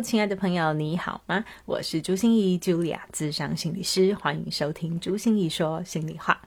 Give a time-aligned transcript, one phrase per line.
[0.00, 1.44] 亲爱的朋友，你好吗？
[1.64, 6.40] 我是朱心怡，Julia，智商心理师，欢迎收听朱心怡说心里话。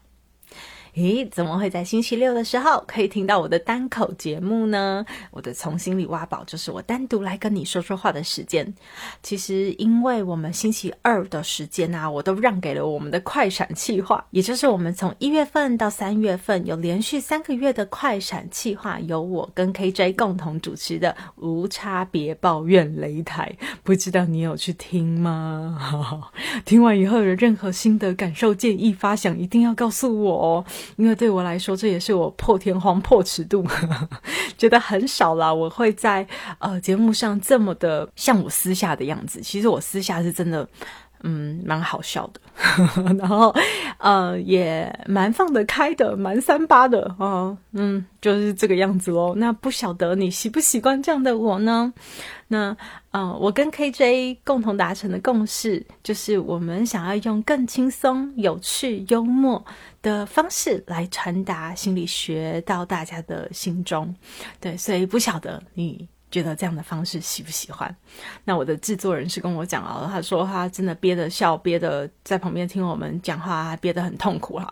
[0.98, 5.06] 咦，怎么会在星期六的时候可以听到我的单口节目呢？
[5.30, 8.74] 我的从心里挖宝就是我单独来跟你说说话的时间。
[9.22, 23.56] 其实，因为我们星期二的时间啊，我都让给了我们的快闪计划，也就是我们从一月份到三月份有连续三个月的快闪计划，由我跟 KJ 共同主持的无差别抱怨擂台。
[23.84, 25.78] 不知道你有去听吗？
[26.66, 30.66] 听完以后有任何心得、感受、建议、发想，一定要告诉我哦。
[30.96, 33.66] 因为对我来说，这也是我破天荒破尺度，
[34.58, 35.54] 觉得很少啦。
[35.54, 36.26] 我会在
[36.60, 40.68] 呃节目上这么的像我私下的样子，其实我私下是真的。
[41.24, 42.40] 嗯，蛮好笑的，
[43.18, 43.54] 然后
[43.98, 49.34] 呃也蛮放得开的，蛮三八的啊，嗯，就是这个样子哦。
[49.38, 51.94] 那不晓得你习不习惯这样的我呢？
[52.50, 52.76] 那
[53.12, 59.66] 呃，我跟 KJ 共同达成的共识就是，我们想要用更轻松、有趣、幽默
[60.02, 64.16] 的方式来传达心理学到大家的心中。
[64.62, 66.08] 对，所以不晓得你。
[66.30, 67.96] 觉得这样的方式喜不喜欢？
[68.44, 74.70] 那我的制作人是跟我讲啊，他说他真的憋着笑，憋得在旁边听我们讲话，憋得很痛苦啊。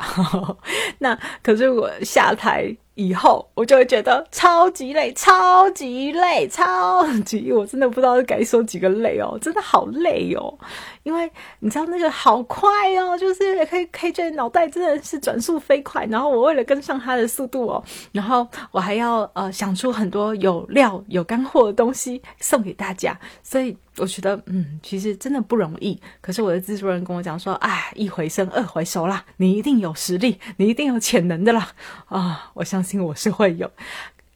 [1.00, 2.76] 那可是我下台。
[2.96, 10.58] 以后我就会觉得超级累，超级累，超级，我真的不知道该说几个累哦，真的好累哦，
[11.04, 11.30] 因为
[11.60, 23.78] 你知道那个好快哦，就是可以可以觉得脑袋真的是转速飞快，然后我为了跟上他的速度哦，然后我还要呃想出很多有料有干货的东西送给大家，所以。
[23.98, 26.00] 我觉得，嗯，其实真的不容易。
[26.22, 31.72] 可是我的制作人跟我讲说，哎，一回生，二回熟啦，你一定有实力，你一定有潜能的啦。
[32.08, 33.72] 啊，我相信我是会有。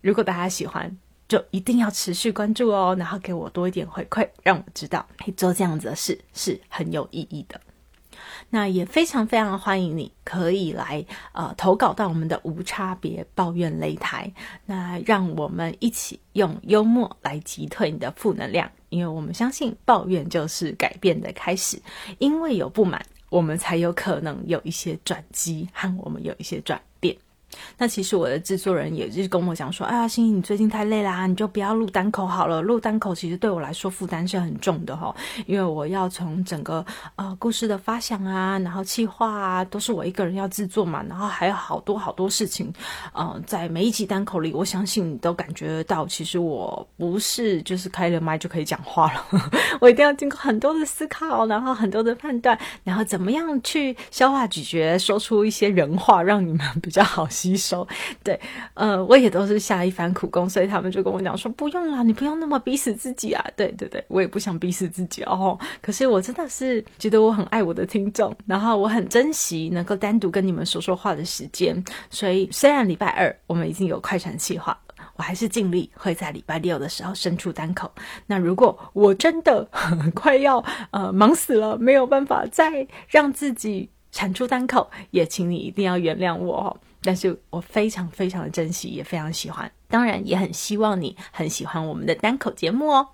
[0.02, 5.06] 如果大家喜欢，就一定要持续关注哦，然后给我多一点回馈，让我知道
[5.36, 7.59] 做这样子的事是很有意义的。
[8.50, 14.32] 那也非常非常欢迎你，可以来呃投稿到我们的无差别抱怨擂台。
[14.66, 21.80] 那让我们一起用幽默来击退你的负能量，因为我们相信抱怨就是改变的开始。
[22.18, 27.16] 因为有不满，我们才有可能有一些转机和我们有一些转变。
[27.78, 32.62] 那其实我的制作人也是跟我讲说，哎呀，欣欣，你最近太累啦，你就不要录单口好了。
[32.62, 35.16] 录单口其实对我来说负担是很重的哈，
[35.46, 42.72] 因为我要从整个呃故事的发想啊，然后企划啊，都是我一个人要制作嘛，然后还有好多好多事情，
[43.14, 49.26] 呃，在每一集单口里，我相信你都感觉到，其实我不是就是开了麦就可以讲话了，
[49.81, 57.28] 我一定要经过很多的思考，然后很多的判断，然后怎么样去消化咀嚼，说出一些人话，让你们比较好。
[57.39, 57.88] 吸收，
[58.22, 58.38] 对，
[58.73, 65.57] 呃，我也都是下一番苦功，所以他们就跟我讲说，不用啦，你不用那么逼死自己啊，对对对，我也不想逼死自己哦。
[65.81, 74.77] 可是我真的是觉得我很爱我的听众，然后我很珍惜能够单独跟你们说说话的时间，所以虽然礼拜二我们已经有快闪计划，
[75.16, 77.89] 我还是尽力会在礼拜六的时候伸出单口。
[78.25, 79.63] 那如果我真的
[80.13, 86.77] 快要呃忙死了，没有办法再让自己产出单口，也请你一定要原谅我哦。
[87.02, 93.08] 但是我非常非常的珍惜，也非常喜欢，当然也很希望你很喜欢我们的单口节目哦。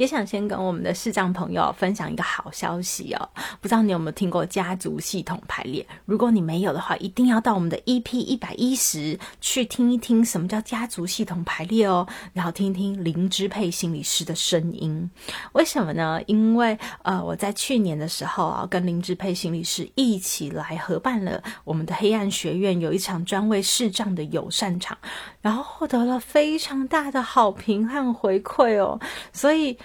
[0.00, 3.28] 也想先跟我们的视障朋友分享一个好消息哦，
[3.60, 5.86] 不知道你有没有听过家族系统排列？
[6.06, 15.10] 如果你没有的话，一定要到我们的 EP 一百一十去听一听什么叫家族系统排列哦，然后听听林支配心理师的声音。
[15.52, 16.18] 为什么呢？
[16.26, 24.96] 因为呃，我在去年的时候啊，跟林支配心理师一起来合办了我们的黑暗学院有一场专为视障的友善场，
[25.42, 28.98] 然后获得了非常大的好评和回馈哦，
[29.34, 29.76] 所以。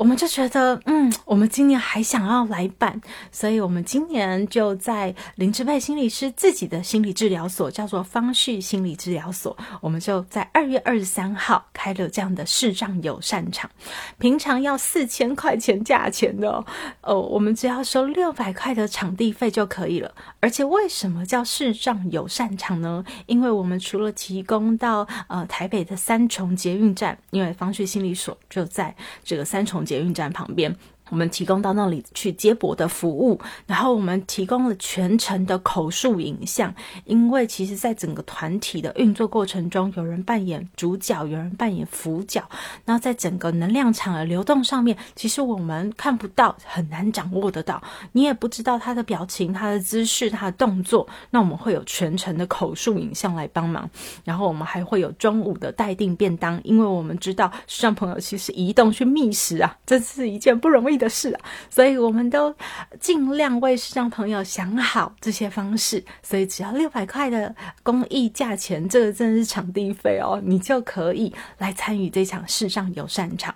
[0.00, 2.98] 我们就觉得，嗯，我们今年还想要来办，
[3.30, 13.70] 所以我们今年就在林志佩心理师自己的心理治疗所，叫做方旭心理治疗所，我们就在二月二十三号开了这样的视障友善场。
[14.16, 16.64] 平常要四千块钱价钱的，
[17.02, 20.14] 哦，我们只要收六百块的场地费就可以了。
[20.40, 23.04] 而且为什么叫视障友善场呢？
[23.26, 29.84] 因为我们除了提供到呃台北的三重捷运站，因为方旭心理所就在这个三重。
[29.90, 30.76] 捷运站旁边，
[31.10, 36.72] 我们提供到那里去接驳的服务，然后我们提供了全程的口述影像，
[37.04, 42.48] 因为其实在整个团体的运作过程中，有人扮演主角，有人扮演辅角，
[42.84, 53.90] 然后在整个能量场的流动上面，其实我们看不到，很难掌握得到，你也不知道他的表情、他的姿势、他的动作，那我们会有全程的口述影像来帮忙，
[54.24, 60.99] 然后我们还会有中午的待定便当，因为我们知道视障朋友其实移动去觅食啊，这是一件不容易。
[61.00, 62.54] 的事啊，所以我们都
[63.00, 67.52] 尽量为视障朋友想好这些方式，所以只要六百块的
[67.82, 73.54] 公益价钱，这个真的是场地费哦，你就可以来参与这场视障友善场。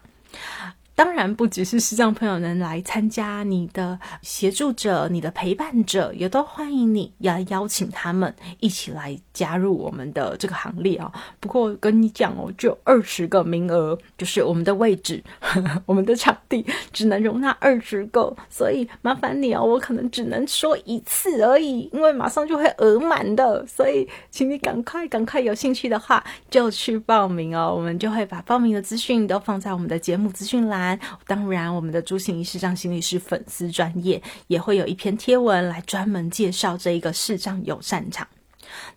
[0.96, 11.10] 当然，不只是视障朋友能来参加，你的协助者、你的陪伴者也都欢迎你，要邀请他们一起来加入我们的这个行列啊。
[11.40, 15.20] 不过跟你讲哦，就二十个名额，就是我们的位置，
[15.84, 30.83] 我们的场地只能容纳二十个，所以麻烦你哦，我可能只能说一次而已，因为马上就会额满的，所以请你赶快、赶快有兴趣的话就去报名哦，我们就会把报名的资讯都放在我们的节目资讯栏。
[31.26, 38.26] 当然，我们的朱行仪视障心理师粉丝专业也会有一篇贴文来专门介绍这一个视障友善场。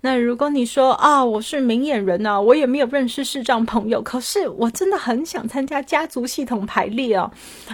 [0.02, 7.30] 那如果你说啊，我是明眼人呐，我也没有认识视障朋友，可是我真的很想参加家族系统排列哦。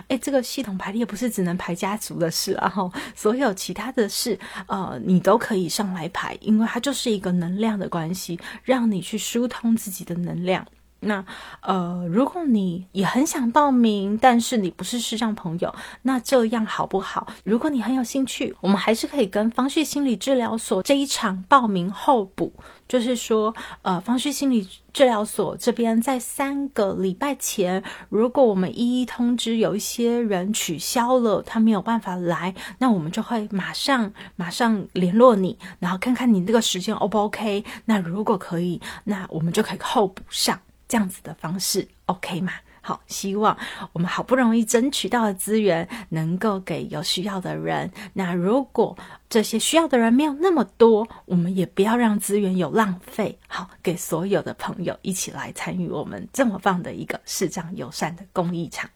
[0.10, 4.38] 诶，这个系统排列不是只能排家族的事啊，哈，所有其他的事，
[4.68, 10.66] 呃，你都可以上来排，因为它就是一个能量的关系，让你去疏通自己的能量。
[11.06, 11.24] 那
[11.62, 15.74] 呃，如果你也很想报名，但是你不是视障朋友，
[16.04, 17.28] 那这样好不好？
[17.44, 22.54] 如果你很有兴趣，我们还是可以跟方旭心理治疗所这一场报名候补，
[22.88, 37.64] 就是说，呃，方旭心理治疗所这边在三个礼拜前，如果我们一一通知有一些人取消了，他没有办法来，那我们就会马上马上联络你，然后看看你这个时间 O 不 OK？
[37.86, 40.60] 那如果可以，那我们就可以候补上。
[40.94, 42.54] 这样子的方式，OK 吗？
[42.80, 43.58] 好，希望
[43.94, 47.92] 我们好不容易争取到的资源能够给有需要的人。
[48.14, 48.96] 那如果
[49.28, 53.36] 这些需要的人没有那么多，我们也不要让资源有浪费。
[53.48, 58.88] 好，给所有的朋友一起来参与我们这么棒的一个视障友善的公益场。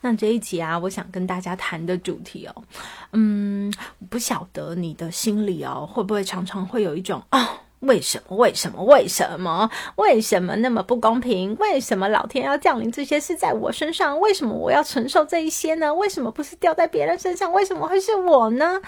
[0.00, 2.64] 那这一集啊，我想跟大家谈的主题哦，
[3.12, 3.70] 嗯，
[4.08, 7.60] 不晓得你的心里哦，会不会常常会有一种啊？
[7.80, 8.36] 为什么？
[8.36, 8.82] 为什么？
[8.84, 9.70] 为什么？
[9.96, 11.56] 为什么那么不公平？
[11.60, 14.18] 为什么老天要降临这些事在我身上？
[14.18, 15.94] 为什么我要承受这一些呢？
[15.94, 17.52] 为什么不是掉在别人身上？
[17.52, 18.80] 为什么会是我呢？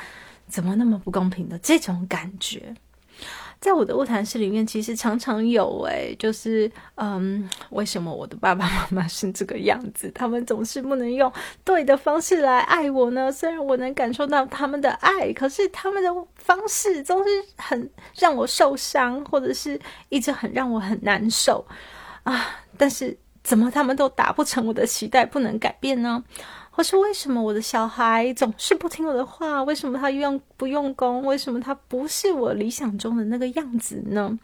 [0.48, 2.74] 怎么那么不公平的这种感觉？
[3.60, 10.10] 在我的物谈室里面，其实常常有诶，就是嗯，为什么我的爸爸妈妈是这个样子？
[10.14, 11.32] 他们总是不能用
[11.64, 13.32] 对的方式来爱我呢？
[13.32, 21.66] 虽然我能感受到他们的爱，可是他们的方式总是很让我受伤，或者是一直很让我很难受
[22.22, 22.60] 啊！
[22.76, 26.22] 但是怎么他们都达不成我的期待，不能改变呢？
[26.78, 29.64] 或是为什么我的小孩总是不听我的话？
[29.64, 31.24] 为什么他用不用功？
[31.24, 34.38] 为什么他不是我理想中的那个样子呢？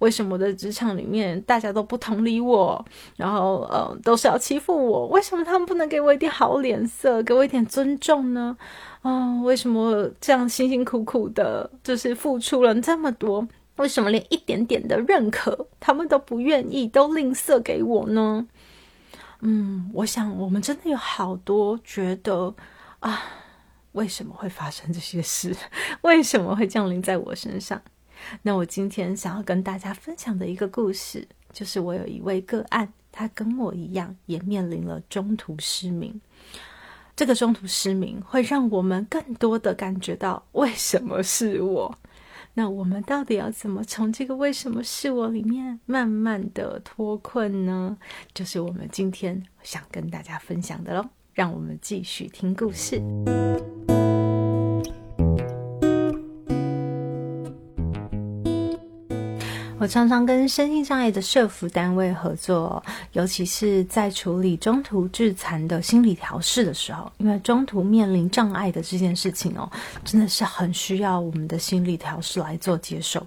[0.00, 2.84] 为什么我的职场里面大家都不同理我？
[3.16, 5.06] 然后呃，都是要欺负我？
[5.06, 8.54] 为什么他们不能给我一点好脸色，给我一点尊重呢？
[9.00, 18.46] 啊，为什么这样辛辛苦苦的，就是付出了这么多，为什么连一点点的认可他们都不愿意，都吝啬给我呢？
[19.44, 22.54] 嗯，我想我们真的有好多觉得
[23.00, 23.22] 啊，
[23.92, 25.54] 为什么会发生这些事？
[26.02, 27.82] 为什么会降临在我身上？
[28.42, 36.20] 那我今天想要跟大家分享的一个故事，就是我有一位个案，他跟我一样，也面临了中途失明。
[37.16, 41.98] 这个中途失明会让我们更多的感觉到，为什么是我？
[42.54, 47.96] 那我们到底要怎么从这个“为什么是我”里面慢慢的脱困呢？
[48.34, 51.08] 就是我们今天想跟大家分享的喽。
[51.32, 53.00] 让我们继续听故事。
[59.82, 62.80] 我常常跟身心障碍的社服单位合作，
[63.14, 69.68] 尤其是在处理中途致残的心理调试的时候，因为中途面临障碍的这件事情哦，
[70.04, 73.26] 真的是很需要我们的心理调试来做接受。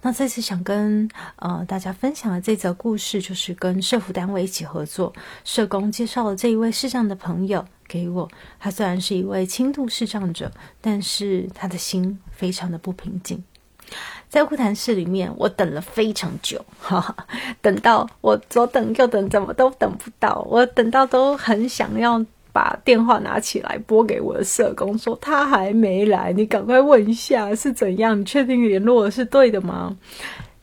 [0.00, 5.12] 那这次想跟呃大家分享的这则故事，就是跟社服单位一起合作，
[5.44, 8.26] 社工介绍了这一位视障的朋友给我。
[8.58, 13.44] 他虽然是一位轻度视障者，但是他的心非常的不平静。
[14.28, 17.14] 在会谈室里面，我等了非常久，哈哈，
[17.60, 20.46] 等到我左等右等，怎么都等不到。
[20.48, 28.20] 我等到都很想要把电话拿起来拨给我的社工，说他还没来，你赶快问一下是怎样？
[28.20, 29.96] 你确定联络的是对的吗？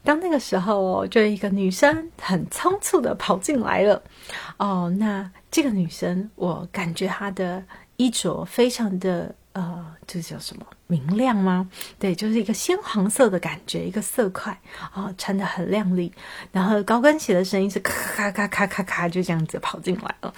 [0.03, 4.01] 当那个时候，就一个女生很仓促的跑进来了。
[4.57, 7.61] 哦，那这个女生，我感觉她的
[7.97, 9.35] 衣着非常的。
[9.53, 11.69] 呃，这叫什么明亮吗？
[11.99, 14.57] 对，就是一个鲜黄色的感觉，一个色块
[14.93, 16.11] 啊，穿的很亮丽。
[16.51, 20.33] 然后高跟鞋的声音是咔咔咔咔咔咔，就这样子跑进来了。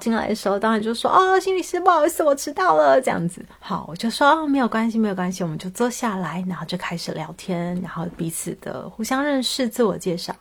[0.00, 10.34] 进来的时候，当然就说：“哦，心理师，不好意思，我迟到了。”这样子，好，我就说：“哦，没有关系，没有关系。”我们就坐下来，然后就开始聊天，然后彼此的互相认识，自我介绍。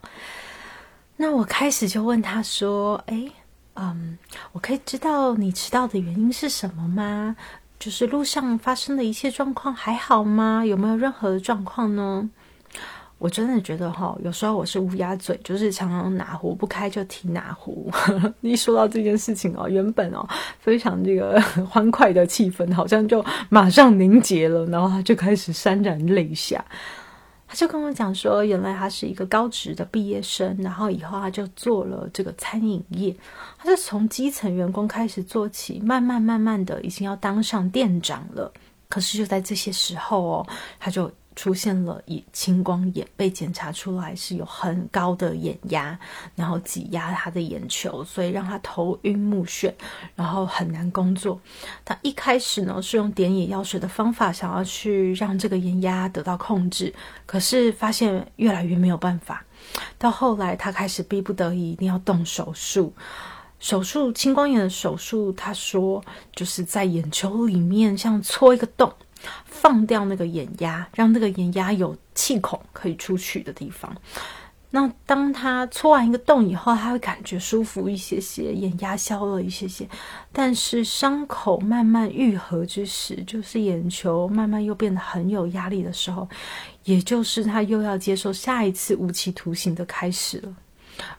[1.17, 3.29] 那我开始就问他说：“哎，
[3.75, 4.17] 嗯，
[4.53, 7.35] 我可以知道你迟到的原因是什么吗？”
[7.81, 10.63] 就是路上发生的一切状况还好吗？
[10.63, 12.29] 有没有任何的状况呢？
[13.17, 17.91] 我真的觉得哈，有时候我是乌鸦嘴，就是常常哪壶不开就提哪壶。
[18.41, 20.23] 一说到这件事情哦，原本哦
[20.59, 26.63] 非常这个 欢快的气氛，好像就马上凝结了，然后他就开始潸然泪下。
[27.51, 33.13] 他就跟我讲说，原来他是一个高职的毕业生，然后以后他就做了这个餐饮业，
[33.57, 38.49] 他是从基层员工开始做起，慢慢慢慢的已经要当上店长了。
[38.87, 40.47] 可是就在这些时候哦，
[40.79, 41.11] 他就。
[41.35, 45.97] 出现了以青光眼被检查出来是有很高的眼压，
[46.35, 49.73] 然后挤压他的眼球，所以让他头晕目眩，
[50.15, 51.39] 然后很难工作。
[51.85, 56.93] 他一开始呢是用点眼药水的方法想要去让这个眼压得到控制，
[57.25, 59.45] 可是发现越来越没有办法。
[59.97, 62.93] 到后来他开始逼不得已一定要动手术，
[63.59, 66.03] 手术青光眼的手术，他说
[66.35, 68.91] 就是在眼球里面像戳一个洞。
[69.45, 73.95] 放掉那个眼压，让那个眼压有气孔可以出去的地方。
[74.73, 79.85] 那当他戳完一个洞以后，他会感觉舒服一些些，眼压消了一些些。
[80.31, 86.25] 但是伤口慢慢愈合之时，就是眼球慢慢又变得很有压力的时候，
[86.85, 90.55] 也就是他又要接受下一次无期徒刑的开始了。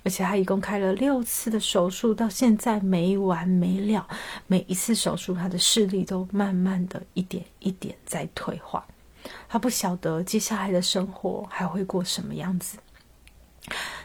[0.05, 4.07] 而且他一共开了六次的手术，到现在没完没了。
[4.47, 8.87] 每一次手术，他的视力都慢慢的一点一点在退化。
[9.49, 12.79] 他不晓得接下来的生活还会过什么样子。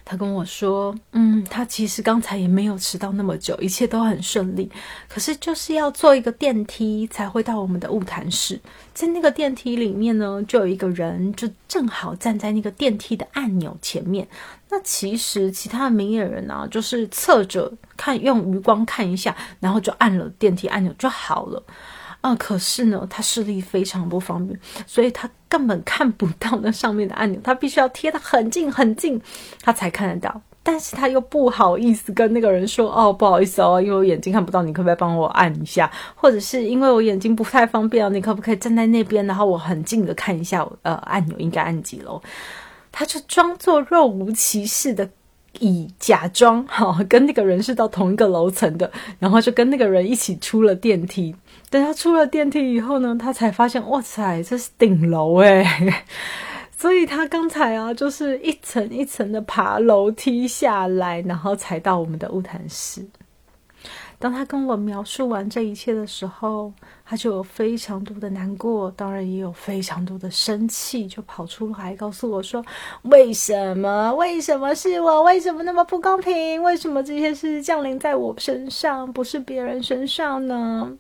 [0.06, 4.72] 他跟我说：“嗯，他其实刚才也没有迟到那么久，一切都很顺利。
[5.10, 8.60] 可是就是要坐一个电梯才会到我们的物谈室，
[8.94, 14.28] 在那个电梯里面呢，就有一个人就正好站在那个电梯的按钮前面。
[14.70, 21.62] 那其实其他的明眼人呢，就是侧着看，用余光看一下，然后就按了电梯按钮就好了。”
[22.28, 29.22] 啊，可是呢，他视力非常不方便，所以他根本看不到那上面的按钮，他必须要贴得很近很近，
[29.62, 30.42] 他才看得到。
[30.62, 35.90] 但是他又不好意思跟那个人说：“哦，不好意思哦，因为我眼睛看不到，你可不可以帮我按一下？
[36.14, 42.22] 或者是因为我眼睛不太方便你可不可以站在那边，然后我很近的看一下，呃，按钮应该按几楼？”
[42.92, 45.10] 他就装作若无其事的。
[45.60, 51.36] 以假装 哈跟那个人是到同一个楼层的，然后就跟那个人一起出了电梯。
[51.70, 55.66] 等他出了电梯以后呢，他才发现，哇塞，这是顶楼诶！
[56.78, 63.06] 所以他刚才啊，就是一层一层的爬楼梯下来，然后才到我们的物谈室。
[64.20, 66.74] 当他跟我描述完这一切的时候，
[67.06, 72.66] 他就有非常多的难过，当然也有非常多的生气，就跑出来告诉我说
[73.04, 74.12] ：“为什么？
[74.16, 75.22] 为什么是我？
[75.22, 76.64] 为什么那么不公平？
[76.64, 80.92] 为什么这些事降临在我身上，不是别人身上呢？”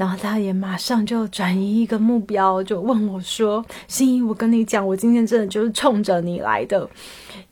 [0.00, 6.88] 然后他也马上就转移一个目标，就问我说：“心怡，我跟你讲，我今天真的就是冲着你来的，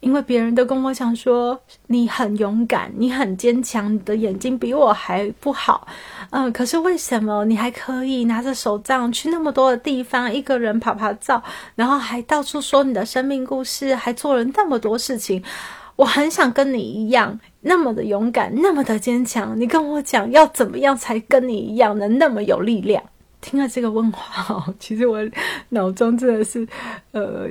[0.01, 5.87] 因为别人都跟我讲说你很勇敢，你很坚强，你的眼睛比我还不好，
[6.31, 11.43] 嗯，可是为什么你还可以拿着手杖去那么多的地方，一个人跑跑照，
[11.75, 15.45] 然后还到处说你的生命故事，还做了那么多事情？
[15.97, 23.03] 我很想跟你一样。”那么的勇敢，那么的坚强，你跟我讲要怎么样才跟你一样能那么有力量？
[23.41, 25.19] 听了这个问话，其实我
[25.71, 26.67] 脑中真的是
[27.13, 27.49] 呃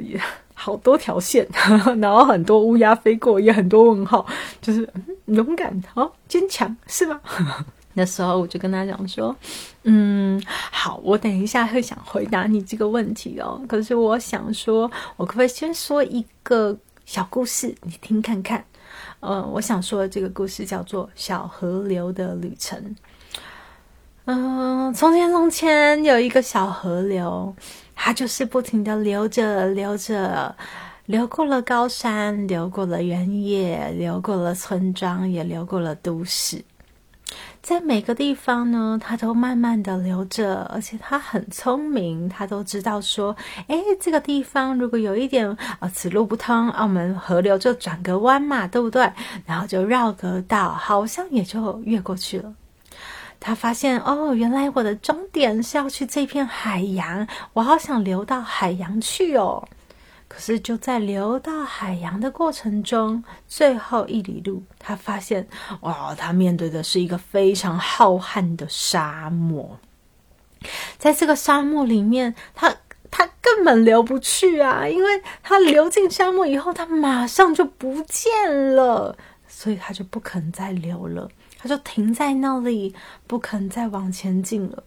[0.54, 1.48] 好多条线，
[2.02, 4.26] 然后很多乌鸦飞过，也很多问号，
[4.62, 4.88] 就是
[5.28, 7.22] 勇敢好坚强是吗？
[7.94, 9.36] 那时候我就跟他讲说，
[9.84, 13.60] 嗯，好，我等一下会想回答你这个问题哦。
[13.68, 18.64] 可是我想说，我可不可以先说一个小故事，你听看看？
[19.20, 22.80] 嗯，我想说的这个故事叫做《小河流的旅程》。
[24.26, 27.56] 嗯，从前从前有一个小河流，
[27.96, 30.56] 它就是不停的流着流着，
[31.06, 36.64] 流过了高山，流过了原野，流过了村庄，也流过了都市。
[37.68, 43.36] 在每个地方呢，它都慢慢的流着，而且它很聪明，它都知道说，
[43.68, 45.46] 哎，这个地方如果有一点
[45.80, 49.12] 啊，此路不通，啊，我们河流就转个弯嘛，对不对？
[49.46, 52.54] 然后就绕个道，好像也就越过去了。
[53.38, 59.68] 他发现哦，原来我的终点是要去这片海洋，我好想流到海洋去哦。
[60.28, 65.48] 可是就在流到海洋的过程中，最后一里路，他发现
[65.82, 69.80] 哇，他面对的是一个非常浩瀚的沙漠。
[70.98, 72.76] 在这个沙漠里面，他
[73.10, 79.18] 他根本流不去啊，因为他流进沙漠以后，他马上就不见了，
[79.48, 81.30] 所以他就不肯再流了。
[81.60, 82.94] 他就停在那里，
[83.26, 84.84] 不肯再往前进了。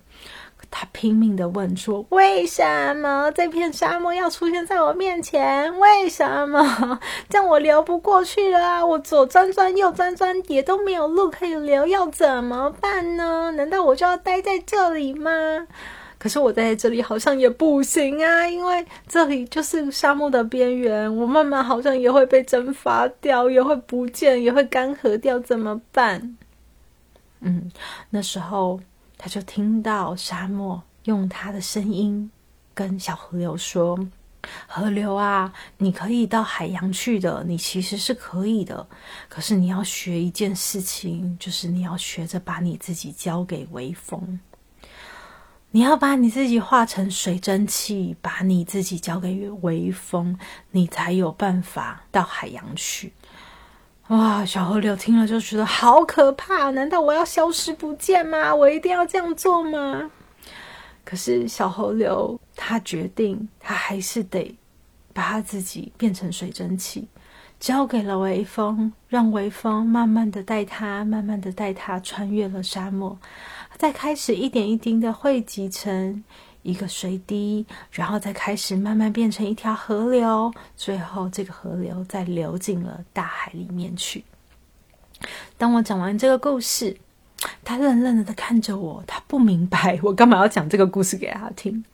[0.71, 5.77] 他拼命的问说：“为什么这片沙漠要出现在我面前？
[5.79, 8.87] 为什么 这样我流不过去了？
[8.87, 13.53] 我左钻钻，右钻钻，也都没有路可以流，要怎么办呢？
[13.57, 15.67] 难道我就要待在这里吗？”
[16.19, 26.37] 可是我待在这里好像也不行啊，因为这里就是沙漠的边缘，我慢慢好像也会被蒸发掉，也会不见，也会干涸掉，怎么办？
[27.41, 27.73] 嗯，
[28.11, 28.79] 那时候
[29.23, 32.31] 他就听到沙漠用他的声音
[32.73, 34.09] 跟小河流说
[34.67, 38.89] ：“河流啊，你可以到海洋去的，你其实是可以的。
[39.29, 44.41] 可是你要学一件事情，就是你要学着把你自己交给微风，
[45.71, 50.39] 你要把你自己化成水蒸气，把你自己交给微风，
[50.71, 53.13] 你才有办法到海洋去。”
[54.11, 54.45] 哇！
[54.45, 58.53] 小河流听了就觉得好可怕，难道我要消失不见吗？
[58.53, 60.11] 我一定要这样做吗？
[61.05, 64.59] 可是小河流他决定，他还是得
[65.13, 67.07] 把他自己变成水蒸气，
[67.61, 73.17] 交给了微风，让微风慢慢的带他，慢慢的带他穿越了沙漠，
[73.77, 76.25] 再开始一点一滴的汇集成。
[76.63, 84.25] 一个水滴，然后再开始慢慢变成一条河流，最后这个河流再流进了大海里面去。
[85.57, 86.97] 当我讲完这个故事，
[87.65, 91.85] 他愣愣的看着我，他不明白我干嘛要讲这个故事给他听。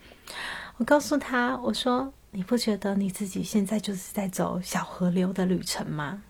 [0.79, 6.23] 我告诉他，我说：“你不觉得你自己现在就是在走小河流的旅程吗？”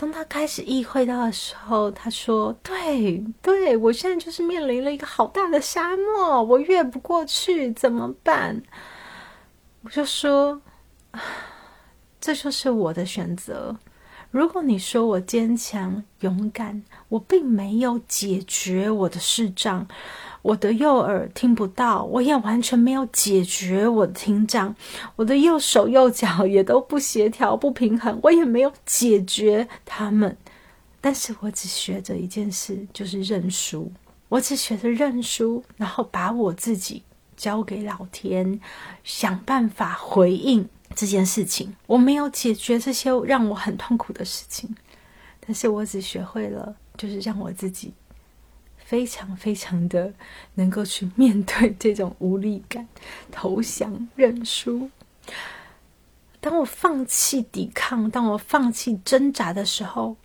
[0.00, 8.62] 当他开始意会到的时候，他说：“对，对我现在就是面临了一个好大的沙漠，我越不过去，怎么办？”
[9.84, 10.62] 我就说
[12.18, 13.76] ：“这就是我的选择。
[14.30, 19.86] 如果你说我坚强勇敢，我并没有解决我的视障。”
[20.42, 24.74] 我的右耳听不到，我也完全没有解决我的听障，
[25.16, 30.36] 我的右手右脚也都不协调不平衡，我也没有解决他们。
[31.00, 33.90] 但是我只学着一件事，就是认输。
[34.28, 37.02] 我只学着认输，然后把我自己
[37.36, 38.60] 交给老天，
[39.02, 41.74] 想办法回应这件事情。
[41.86, 44.74] 我没有解决这些让我很痛苦的事情，
[45.40, 47.92] 但是我只学会了，就是让我自己。
[48.90, 50.12] 非常非常的
[50.54, 52.88] 能够去面对 这种无力感，
[53.30, 54.90] 投降认输。
[56.40, 60.16] 当我放弃抵抗，当我放弃挣扎的时候，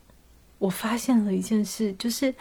[0.58, 2.34] 我发现了一件事，就是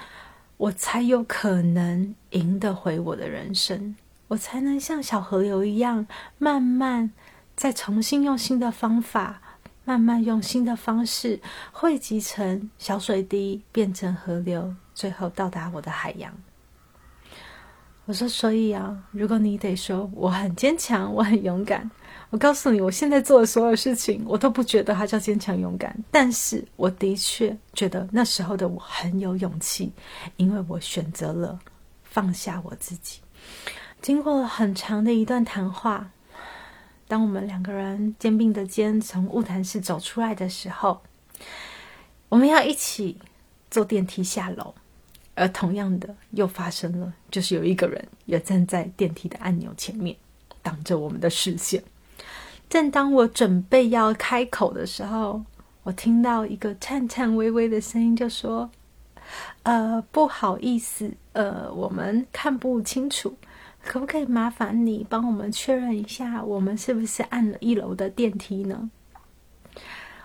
[0.57, 3.95] 我才有可能赢得回我的人生，
[4.29, 6.07] 我才能像小河流一样，
[6.39, 7.13] 慢慢
[7.55, 9.43] 再重新用新的方法，
[9.85, 14.75] 慢慢用新的方式汇集成小水滴，变成河流。
[14.94, 16.33] 最后到达我的海洋。
[18.07, 21.90] 我说：“所以啊，如果你得说我很坚强，我很勇敢，
[22.28, 25.98] 我告诉你，我现在做的所有事情，我都不觉得它叫坚强勇敢。
[26.11, 29.90] 但是我的确觉得那时候的我很有勇气，
[30.37, 31.59] 因为我选择了
[32.02, 33.20] 放下我自己。
[34.02, 36.11] 经过很长的一段谈话，
[37.09, 41.00] 当我们两个人肩并着肩从物谈室走出来的时候，
[42.28, 43.16] 我们要一起
[43.70, 44.74] 坐电梯下楼。”
[45.35, 50.16] 而同样的又发生了，就是有一个人也站在电梯的按钮前面，
[50.62, 51.83] 挡着我们的视线。
[52.68, 55.42] 正当我准备要开口的时候，
[55.83, 58.70] 我听到一个颤颤巍巍的声音，就说
[59.64, 63.37] ：“呃，不好意思，呃，我们看不清楚，
[63.85, 68.90] 可不可以麻烦你帮我们确认一下，我们是不是按了一楼的电梯呢？”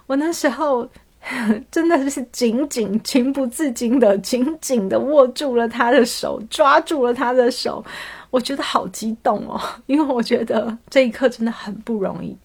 [0.05, 0.89] 我那时候。
[1.69, 7.83] 真的是紧紧、情不自禁的、紧紧的握住了他的手，抓住了他的手。
[8.31, 12.35] 我觉得好激动哦， 因为我觉得这一刻真的很不容易。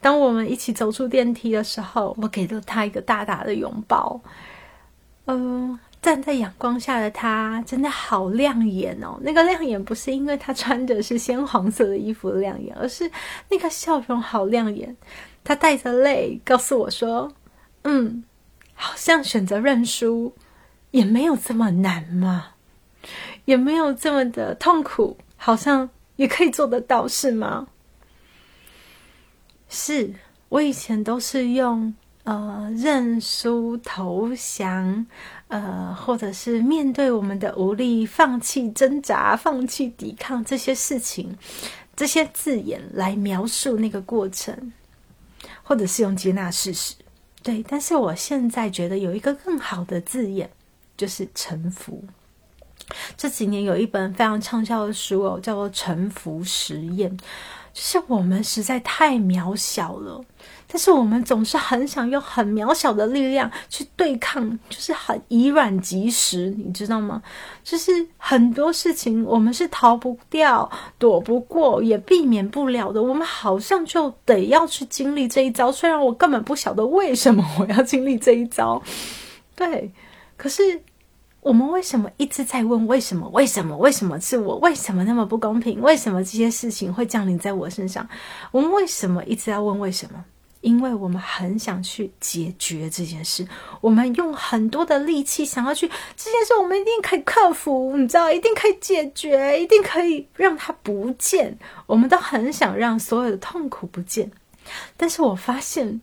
[0.00, 4.20] 当我们一起走出电梯的时候，我给了他一个大大的拥抱。
[5.24, 9.18] 嗯，站在阳光下的他真的好亮眼哦！
[9.22, 13.10] 那个亮眼不是因为他穿的是鲜黄色的衣服亮眼，而是
[13.48, 14.96] 那个笑容好亮眼。
[15.42, 17.32] 他带着泪告诉我说
[17.86, 18.24] ：“嗯，
[18.74, 20.34] 好像选择认输
[20.90, 22.48] 也没有这么难嘛，
[23.44, 27.68] 也没有这么的痛苦，好像也可以做得到，是吗？”
[29.70, 30.14] 是
[30.48, 31.94] 我以前都是用。
[32.26, 35.06] 呃，认输、投降，
[35.46, 41.38] 呃，或者是面对我们的无力、放弃挣扎、放弃抵抗这些事情，
[41.94, 44.72] 这些字眼来描述那个过程，
[45.62, 46.96] 或者是用接纳事实。
[47.46, 50.50] 对，但是我现在觉得有一个更好的字眼，
[50.96, 52.02] 就是臣服。
[53.16, 57.08] 这几年有一本非常畅销的书哦，叫做《臣服实验》，
[57.72, 60.24] 就是我们实在太渺小了。
[60.68, 67.22] 但是我们总是很想用很渺小的力量去对抗，就是很以软击石，你知道吗？
[67.62, 73.02] 就是很多事情我们是逃不掉、躲不过、也避免不了的。
[73.02, 78.82] 我们好像就得要去经历这一招，虽然我根本不晓得为什么我要经历这一招。
[79.54, 79.92] 对，
[80.36, 80.82] 可是
[81.40, 83.28] 我们为什么一直在问为什么？
[83.28, 83.76] 为什么？
[83.76, 84.56] 为什么是我？
[84.58, 85.80] 为什么那么不公平？
[85.80, 88.06] 为什么这些事情会降临在我身上？
[88.50, 90.24] 我们为什么一直要问为什么？
[90.66, 93.46] 因为我们很想去解决这件事，
[93.80, 101.56] 我们用很多的力气想要去这件事，我们一定可以克服，你知道，一定可以解决，一定可以让它不见。
[101.86, 104.28] 我们都很想让所有的痛苦不见，
[104.96, 106.00] 但是我发现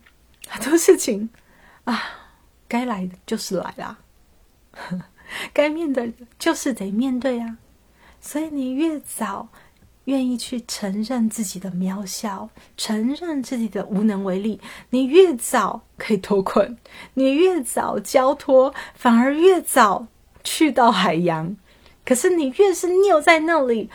[0.48, 1.28] 很多事情
[1.84, 2.02] 啊，
[2.66, 3.98] 该来的就是来啦，
[5.52, 7.58] 该面对的就是得面对啊。
[8.18, 9.46] 所以你越早。
[10.04, 14.60] 愿意去承认自己的渺小，承认自己的无能为力。
[14.90, 16.76] 你越早可以脱困，
[17.14, 20.06] 你越早交托，反而越早
[20.42, 21.56] 去到海洋。
[22.04, 23.88] 可是你越是拗在那里，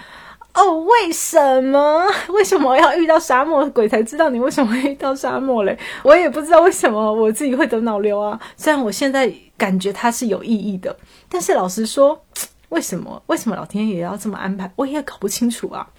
[0.56, 2.08] 哦，为什么？
[2.30, 3.70] 为什么要遇到沙漠？
[3.70, 5.78] 鬼才知道你为什么会遇到沙漠嘞！
[6.04, 8.40] 我也不知道为什么我自己会得脑瘤啊。
[8.58, 10.98] 虽然我现在感觉它是有意义的，
[11.30, 12.24] 但是老实说。
[12.70, 13.22] 为什么？
[13.28, 14.72] 为什么老天爷要这么安排？
[14.76, 15.90] 我也搞不清楚啊。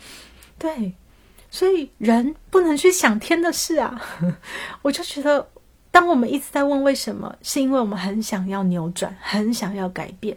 [0.59, 0.95] 对，
[1.51, 4.01] 所以人不能去想天的事啊。
[4.83, 5.49] 我就觉得，
[5.91, 10.37] 当我们一直在问为什么，是因为我们很想要扭转，很想要改变。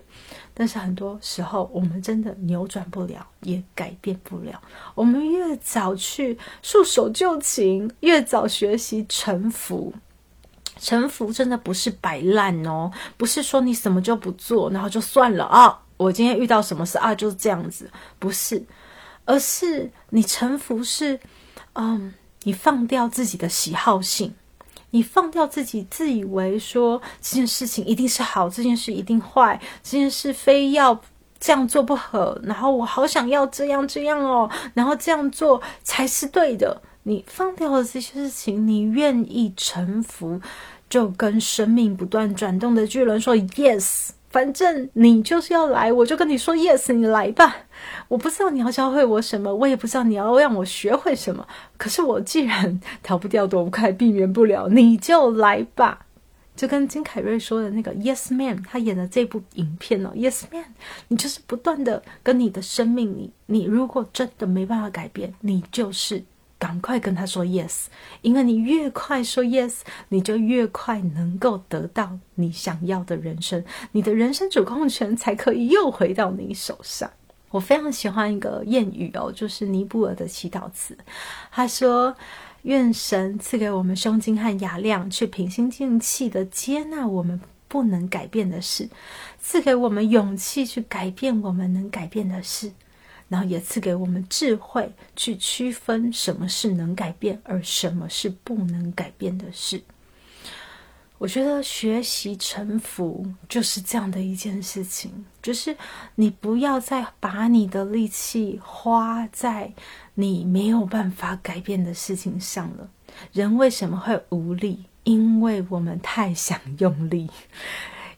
[0.56, 4.62] 但是很多时候，我们真的扭转不了，也改变不了。
[4.94, 9.94] 我们越早去束手就擒，越早学习臣服。
[10.80, 15.80] 臣服真的不是摆烂哦，不是说你什么就不做，然后就算了啊。
[16.04, 17.16] 我今天遇到什么事啊？
[17.16, 17.90] 就是这样子，
[18.20, 18.64] 不是，
[19.26, 21.20] 而是你臣服，是，
[21.74, 22.14] 嗯，
[22.44, 24.34] 你放掉自己的喜好性，
[24.90, 31.00] 你放掉自己自以为说这件事情一定是好，这件事一定坏，这件事非要
[31.40, 36.82] 这样做不可，然后我好想要这样这样哦，然后这样做才是对的。
[37.06, 40.40] 你放掉了这些事情，你愿意臣服，
[40.90, 44.10] 就跟生命不断转动的巨轮说 yes。
[44.34, 47.56] 反正你就是要来，我就跟你说 yes，你来吧。
[48.08, 51.48] 我不知道你要教会我什么，我也不知道你要让我学会什么。
[51.78, 56.08] 可是我既然逃不掉、躲不开、避免不了，你就来吧。
[56.56, 60.66] 就跟金凯瑞说的那个 yes man，他演的这部影片哦，yes man，
[61.10, 66.24] 你就是不断的跟你的生命，你你如果真的没办法改变，你就是。
[66.64, 67.88] 赶快跟他说 yes，
[68.22, 77.12] 因为你越快说 yes，你就越快能够得到你想要的人生，你的人生主控权才可以又回到你手上。
[77.50, 80.98] 我非常喜欢一个谚语哦，就是尼泊尔的祈祷词，
[81.52, 82.16] 他说
[82.64, 88.88] ：“愿神赐给我们胸襟和雅量，去平心静气的接纳我们不能改变的事，
[89.38, 92.72] 赐给我们勇气去改变我们能改变的事。”
[93.34, 99.82] 然后也赐给我们智慧，去区分什么是能改变，而什么是不能改变的事。
[101.18, 105.76] 我觉得学习臣服就是这样的一件事情，就是
[106.14, 109.74] 你不要再把你的力气花在
[110.14, 112.88] 你没有办法改变的事情上了。
[113.32, 114.86] 人为什么会无力？
[115.06, 117.28] 因为我们太想用力。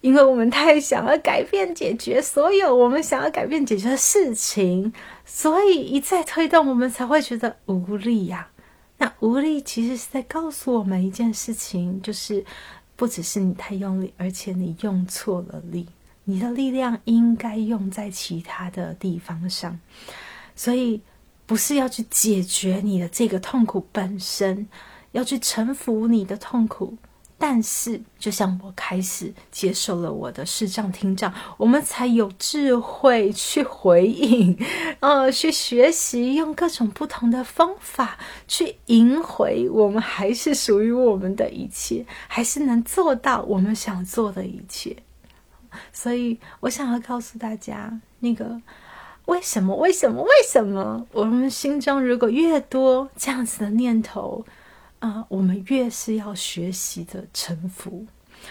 [0.05, 4.93] 因为我们太想要改变、解决所有我们想要改变、解决的事情，
[5.25, 8.47] 所以一再推动，我们才会觉得无力呀。
[8.99, 12.45] 那无力其实是在告诉我们一件事情，就是
[12.95, 15.87] 不只是你太用力，而且你用错了力，
[16.25, 19.79] 你的力量应该用在其他的地方上。
[20.55, 21.01] 所以，
[21.47, 24.67] 不是要去解决你的这个痛苦本身，
[25.13, 26.95] 要去臣服你的痛苦。
[27.47, 34.58] 但是，就像我开始接受了我的视障听障，我们才有智慧去回应，
[34.99, 44.97] 呃，去学习，用各种不同的方法去赢回我们还是属于我们的一切，还是能做到我们想做的一切。
[45.93, 48.60] 所以，我想要告诉大家，那个
[49.25, 49.75] 为什么？
[49.75, 50.23] 为什么？
[50.23, 51.05] 为什么？
[51.12, 54.43] 我们心中如果越多这样子的念头。
[55.05, 58.07] 啊，我们越是要学习的臣服，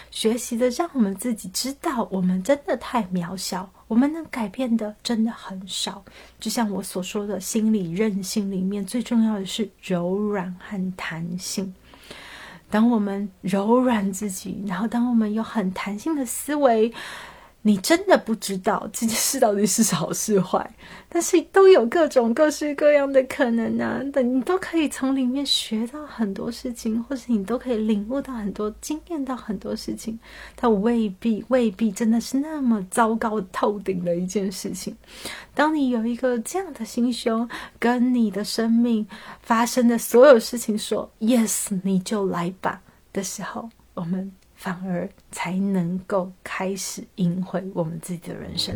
[0.09, 6.01] 学习的让我们自己知道，我们真的太渺小，我们能改变的真的很少。
[6.39, 11.75] 就像我所说的，心理韧性里面最重要的是柔软和弹性。
[12.69, 16.93] 当我们柔软自己，然后当我们有很弹性的思维。
[17.67, 20.69] 你真的不知道这件事到底是好是坏，
[21.09, 23.99] 但是都有各种各式各样的可能啊！
[24.13, 30.19] 等你都可以从里面学到很多事情，或是你都可以领悟到很多、经验到很多事情。
[30.55, 34.95] 它未必未必真的是那么糟糕透顶的一件事情。
[35.55, 37.49] 当你有一个这样的心胸，
[37.79, 39.07] 跟你的生命
[39.41, 42.79] 发生的所有事情说 “yes”，你就来吧
[43.11, 44.31] 的时候，我们。
[44.65, 48.75] 反而才能够开始赢回我们自己的人生。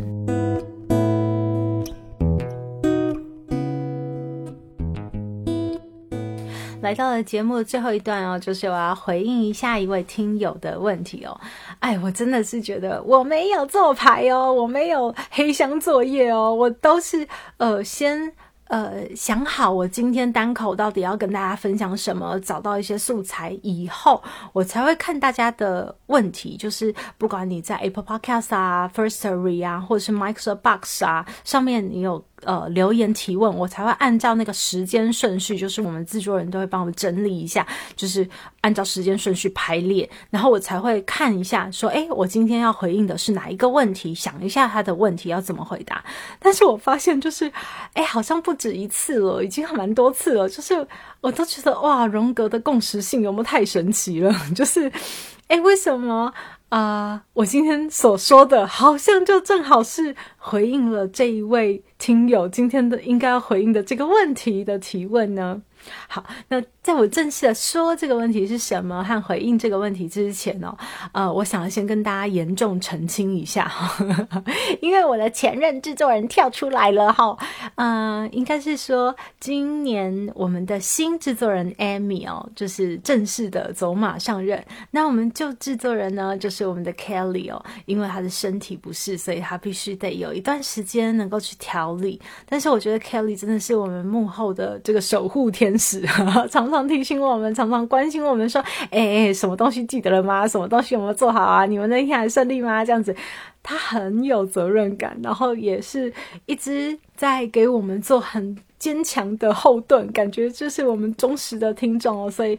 [6.80, 11.40] 来到了节目的最后一段哦，就是我要回应一下一位听友的问题哦。
[11.80, 17.26] 哎，我真的是觉得我没有做牌哦，我没有黑箱作业哦，我都是
[17.56, 18.32] 呃先。
[18.70, 26.56] 呃，想好我今天单口到底要跟大家分享什么，找到一些素材以后，我才会看大家的问题。
[26.56, 32.24] 就是不管你在 Apple Podcast 啊、Firstory 啊，或者是 Microsoft Box 啊上面，你有。
[32.42, 38.28] 呃，留言提问，我才会按照那个时间顺序，就是我们制作人都会帮我们整理一下，就是
[38.62, 46.04] 按照时间顺序排列，然后我才会看一下，说，哎，我今天要回应的是哪一个问题，想一下他的问题要怎么回答。
[46.38, 47.50] 但是我发现，就是，
[47.92, 50.86] 哎，好像不止一次了，已经蛮多次了，就是
[51.20, 54.34] 我都觉得，哇，荣格的共识性有没有太神奇了？
[54.54, 54.90] 就是，
[55.48, 56.32] 哎，为什么？
[56.70, 65.62] 啊，我今天所说的，好像就正好是回应了这一位听友今天的应该要回应的这个问题的提问呢。
[66.08, 70.74] 好，那在我正式的说这个问题是什么和回应这个问题之前呢，
[71.12, 74.04] 呃，我想要先跟大家严重澄清一下哈，
[74.80, 77.36] 因为我的前任制作人跳出来了哈，
[77.74, 84.64] 嗯，应该是说今年我们的新制作人 Amy 哦，就是正式的走马上任。
[84.92, 92.20] 那我们旧制作人呢，就是我们的 Kelly 哦，因为他的身体不适，所以他必须得有一段时间能够去调理。
[92.48, 95.80] 但是我觉得 Kelly 真的是我们幕后的这个守护天。
[95.80, 96.02] 使
[96.52, 100.46] 常常提醒我们，常常关心我们，说：“哎，什么东西记得了吗？
[100.46, 101.66] 什么东西有没有做好啊？
[101.66, 103.14] 你们那天还顺利吗？”这样子，
[103.62, 106.12] 他很有责任感，然后也是
[106.46, 112.30] 一直在给我们做很坚强的后盾，感觉就是我们忠实的听众哦。
[112.30, 112.58] 所以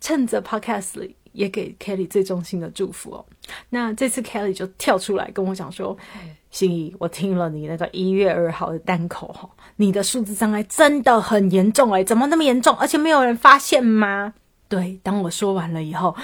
[0.00, 3.26] 趁着 Podcast 里也给 Kelly 最衷心的祝福哦。
[3.68, 5.96] 那这次 Kelly 就跳出来跟我讲说。
[6.50, 12.76] 心怡，我听了你那个一月二号的单口哈，你的数字障碍真的很严重哎，怎么那么严重？
[12.76, 14.32] 而且没有人发现吗？
[14.68, 16.14] 对，当我说完了以后。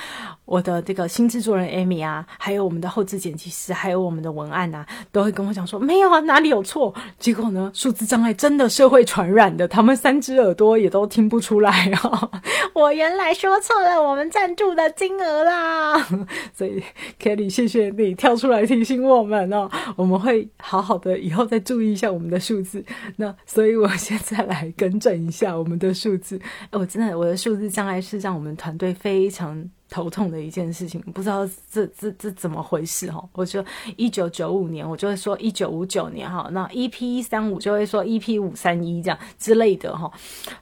[0.50, 6.92] 我的这个新制作人 Amy 啊，还有我们的后置剪辑师，还有我们的文案啊，都会跟我讲说没有啊，哪里有错？
[7.20, 12.30] 结果呢，数字障碍真的是会传染的，他们三只耳朵也都听不出来啊。
[12.74, 15.96] 我原来说错了，我们赞助的金额啦。
[16.52, 16.82] 所以
[17.22, 22.84] Kelly，谢谢你跳出来提醒我们哦，我们会好好的以后再注意一下我们的数字。
[23.14, 26.40] 那所以我现在来更正一下我们的数字。
[26.72, 29.70] 我真的我的数字障碍是让我们团队非常。
[29.90, 33.22] 头痛的一件事情，不知道这这这怎么回事哈？
[33.32, 33.62] 我就
[33.96, 40.10] 一九九五年，我就会说一九五九年哈，那 EP 一三五就会说 EP 五三一这样之类的哈，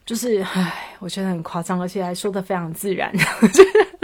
[0.06, 3.12] 就是唉，我觉得很夸张，而且还说的非常自然。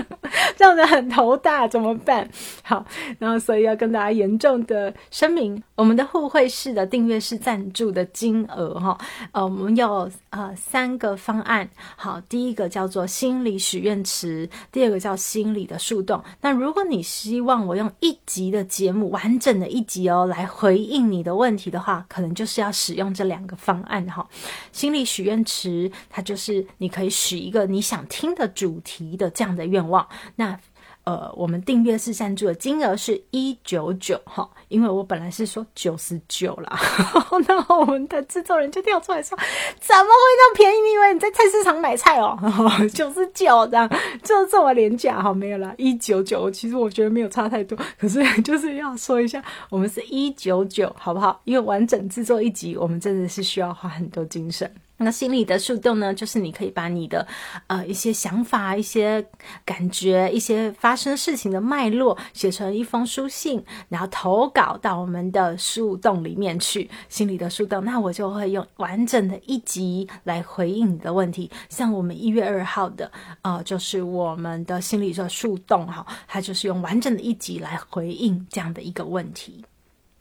[0.74, 2.28] 这样子很头大，怎么办？
[2.62, 2.84] 好，
[3.18, 8.98] 然后所以要跟大家严重的声明，我们的互惠式的订阅式赞助的金额哈，
[9.32, 11.68] 呃，我们有呃三个方案。
[11.96, 16.22] 好，第一个叫做心理许愿池，第二个叫心理的树洞。
[16.40, 24.26] 那如果你希望我用一集的节目，完整的一集哦，来回应你的问题的话，可能就是要使用这两个方案哈。
[24.72, 30.06] 心理许愿池，它就是你可以许一个你想听的主题的这样的愿望。
[30.36, 30.58] 那
[31.04, 36.78] 呃，我们订阅式赞助的金额是一九九哈，因为我本来是说九十九啦，
[37.46, 39.36] 然后我们的制作人就跳出来说，
[39.80, 40.80] 怎么会那么便宜？
[40.80, 42.38] 你以为你在菜市场买菜哦？
[42.94, 43.86] 九十九这样
[44.22, 45.32] 就这么廉价哈？
[45.34, 51.38] 没有啦，一九九，其实我觉得没有差太多， 可是就是要说一下，我们是一九九，好不好？
[51.44, 54.70] 因为完整制作一集，我们真的是需要花很多精神。
[54.98, 57.26] 那心里的树洞呢，就是你可以把你的
[57.66, 59.26] 呃一些想法、一些
[59.64, 66.88] 感觉、一些发生事情的脉络写成一封书信，然后投稿到我们的树洞里面去。
[67.08, 71.50] 心里的树洞，那我就会用完整的一集来回应你的问题。
[71.68, 73.10] 像我们一月二号的，
[73.42, 79.64] 呃，就是我们的心理的树洞哈，它就是用完整的一集来回应这样的一个问题。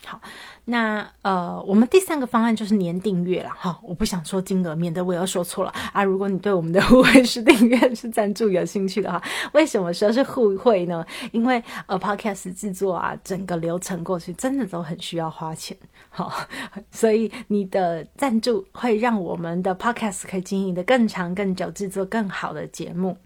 [0.06, 0.20] 好。
[0.66, 6.02] 那呃，我们第三个方案就是年订阅了哈，我不想说金额，免得我又说错了啊。
[6.04, 11.06] 如果你对我们的互惠式订阅是赞助有兴趣的话， 为什么说是互惠呢？
[11.34, 15.76] 因为呃，podcast 制作啊，整个流程过去真的都很需要花钱，
[16.10, 16.32] 好，
[16.92, 23.18] 所以你的赞助会让我们的 podcast 可以经营的更长、更久，制作更好的节目。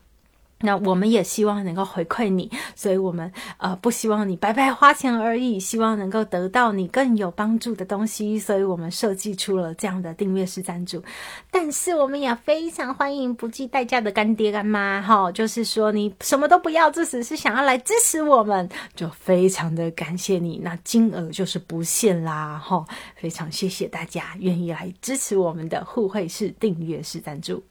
[0.62, 11.04] 那我们也希望能够回馈你，所以我们呃不希望你白白花钱而已，希望能够得到你更有帮助的东西，所以我们设计出了这样的订阅式赞助。
[11.52, 20.60] 但是我们也非常欢迎不计代价的干爹干妈，哈，就是说你什么都不要，只是想要来支持我们，就非常的感谢你。
[20.64, 22.84] 那金额就是不限啦，哈，
[23.16, 27.64] 非常谢谢大家愿意来支持我们的互惠式订阅式赞助。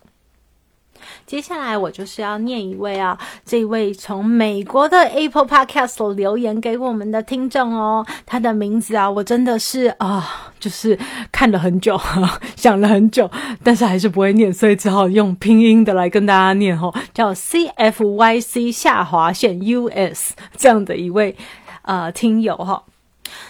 [1.27, 10.99] 接下来我就是要念一位啊，这位从美国的 Apple Podcast 留言给我们的听众哦，他的名字啊，我真的是啊，就是
[11.31, 12.01] 看了很久，
[12.57, 13.31] 想了很久，
[13.63, 21.37] 但是还是不会念，所以只好用拼音的来跟大家念哦，叫 C F Y C 下划线 U S 这样的一位
[21.83, 22.83] 呃听友哈。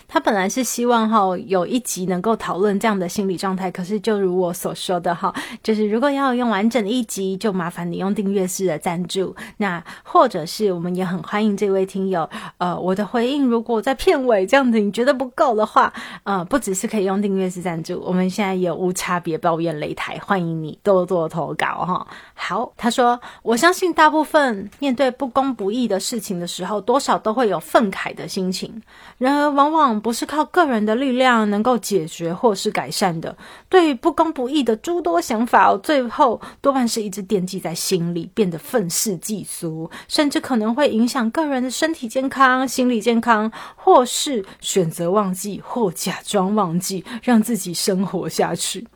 [0.09, 9.35] 他本来是希望哈有一集能够讨论这样的心理状态，可是就如我所说的哈，就是如果要用完整的一集，就麻烦你用订阅式的赞助。
[9.57, 15.93] 那或者是我们也很欢迎这位听友，呃，我的回应如果在片尾这样子你觉得不够的话，
[16.23, 22.07] 呃，不只是可以用订阅式赞助，我们现在也无差别抱怨擂台，欢迎你多多投稿哈。
[22.35, 28.81] 好，他说我相信大部分面对不公不义的事情的时候，多少都会有愤慨的心情，
[29.19, 29.96] 然而往往。
[30.01, 33.37] 不是靠个人的力量能够解决或是改善的。
[33.69, 48.87] 对于不公不义的诸多想法，最后多半是一直惦记在心里，变得愤世嫉俗，甚至可能会影响个人的身体健康、心理健康，或是选择忘记或假装忘记，让自己生活下去。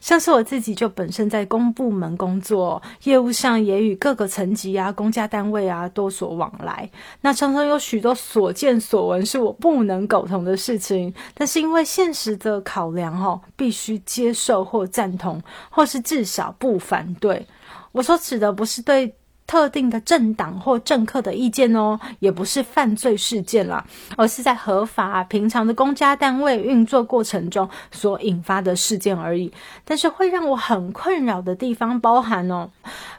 [0.00, 17.46] 像是我自己就本身在公部门工作，业务上也与各个层级啊、公家单位啊多所往来，那常常有许多所见所闻是我不能苟同的事情，但是因为现实的考量，哦，必须接受或赞同，或是至少不反对。
[17.92, 19.14] 我所指的不是对。
[19.48, 23.82] 特定的政党或政客的意见哦，也不是犯罪事件啦，
[24.16, 29.50] 而是在合法平常的公家单位运作过程中所引发的事件而已。
[29.86, 32.68] 但是会让我很困扰的地方包含哦，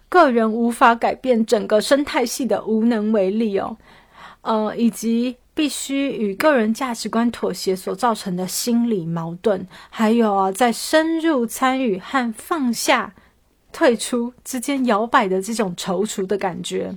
[0.08, 3.76] 个人无法改变整个生态系的无能为力哦，
[4.42, 13.14] 呃，以及必须与个人价值观妥协所造成的心理矛盾，还有啊，在深入参与和放下。
[13.72, 16.94] 退出之间摇摆的这种踌躇的感觉，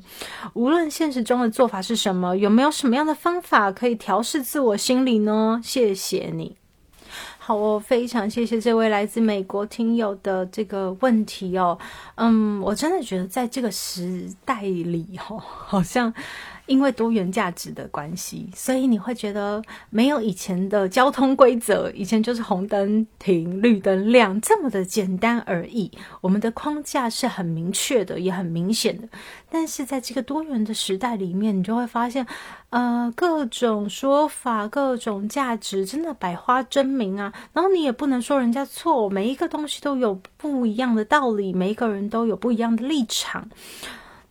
[0.54, 5.60] 无论现实中的做法是什么，有没有什么样的方法可以调试自我心理呢？
[5.62, 6.56] 谢谢你。
[7.38, 11.76] 好，我非常谢谢这位来自美国听友的这个问题哦。
[12.14, 16.14] 嗯，我真的觉得在这个时代里，哦，好像。
[16.72, 25.90] 因为多元价值的关系，所以你会觉得没有以前的交通规则，以前就是红灯停、绿灯亮这么的简单而已。
[26.22, 29.06] 我们的框架是很明确的，也很明显的。
[29.50, 32.26] 但是在这个多元的时代里面，你就会发现，
[32.70, 37.30] 呃，各种说法、各种价值真的百花争鸣啊。
[37.52, 43.50] 然后你也不能说人家错，每一个东西都有不一样的道理，每一个人都有不一样的立场。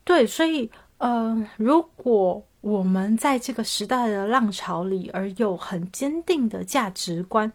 [0.04, 0.72] 对，所以。
[1.02, 7.52] 呃，如果我们在这个时代的浪潮里，而有很坚定的价值观，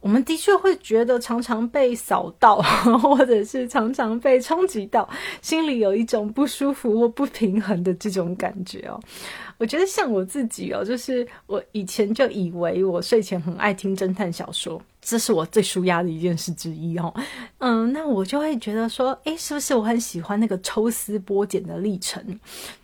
[0.00, 2.56] 我们的确会觉得常常被扫到，
[2.98, 5.08] 或者是常常被冲击到，
[5.40, 9.00] 心里有一种不舒服或不平衡的这种感觉哦。
[9.58, 17.12] 我觉得像我自己哦，就是我以前就以为我睡前很爱听侦探小说，这是我最舒压的一件事之一哦。
[17.58, 22.38] 嗯，那我就会觉得说，诶，是不是我很喜欢那个抽丝剥茧的历程？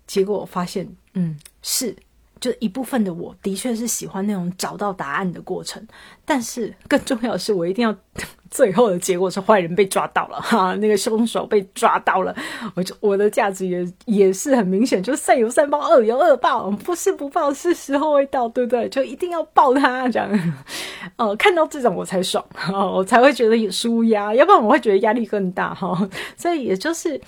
[0.07, 1.95] 结果我发现嗯，是。
[2.43, 5.81] 就一部分的我的确是喜欢那种找到答案的过程，
[6.25, 7.95] 但是更重要的是，我一定要
[8.51, 12.35] 最后的结果是坏人被抓到了哈，那个凶手被抓到了，
[12.75, 18.89] 我就我的价值也也是很明显，就善有善报，恶有恶报，不是不报，是时候未到，对不对？
[18.89, 20.55] 就一定要报他这样，
[21.17, 22.45] 哦，看到这种我才爽，
[22.93, 27.21] 我才会觉得有舒压，要不然我会觉得压力更大哈，所以也就是。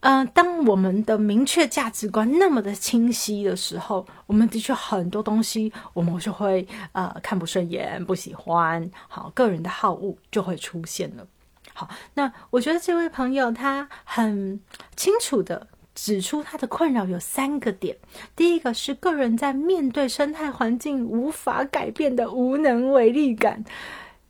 [0.00, 11.26] 嗯，当我们的明确价值观那么的清晰的时候，我们的确很多东西我们就会呃看不顺眼、不喜欢，好，个人的好恶就会出现了。
[11.74, 14.58] 好，那我觉得这位朋友他很
[14.96, 17.94] 清楚的指出他的困扰有三个点，
[18.34, 23.62] 第一个是个人在面对生态环境无法改变的无能为力感，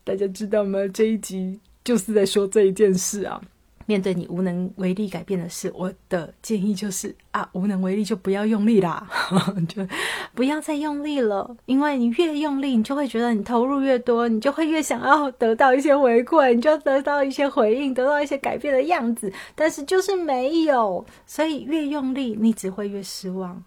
[0.03, 0.79] 大家知道吗？
[0.93, 3.41] 这一集就是在说这一件事啊。
[3.85, 9.07] 面对你无能为力改变的事，我的建议就是啊，无能为力就不要用力啦，
[9.67, 9.85] 就
[10.33, 11.55] 不要再用力了。
[11.65, 19.31] 因为你越用力，你就会觉得你投入越多，你就会越想要得到一些回馈，你就得到一些回应，得到一些改变的样子。
[19.55, 23.63] 但是就是没有，所以越用力，你只会越失望。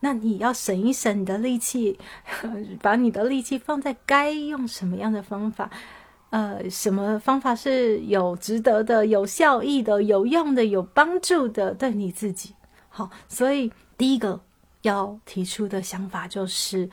[0.00, 1.98] 那你要省一省你的力气，
[2.82, 5.70] 把你的力气放在该用什么样的方法。
[6.30, 11.72] 呃，什么方法是有值得的、有效益的、有用的、有帮助的？
[11.72, 12.52] 对你自己
[12.88, 14.40] 好，所以第一个
[14.82, 16.90] 要提出的想法就是，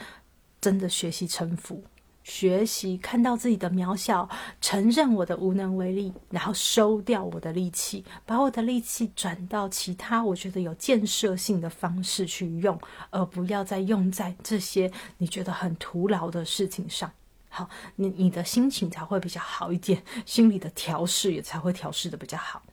[0.62, 1.84] 真的学习臣服，
[2.24, 4.30] 学习看到自己的渺小，
[4.62, 12.80] 承认我的无能为力，然后收掉我的力气，把我的力气转到其他我觉得有建设性的方式去用，
[13.10, 17.12] 而不要再用在这些你觉得很徒劳的事情上。
[17.56, 22.64] 好，你你的心情才会比较好一点，心理的调试也才会调试的比较好。